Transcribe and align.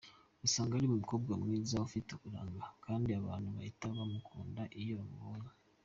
Usanga 0.45 0.73
ari 0.75 0.85
umukobwa 0.87 1.31
mwiza, 1.41 1.83
ufite 1.87 2.09
uburanga 2.13 2.63
kandi 2.85 3.09
abantu 3.21 3.47
bahita 3.55 3.85
bamukunda 3.97 4.61
iyo 4.81 4.93
bamubonye. 4.99 5.49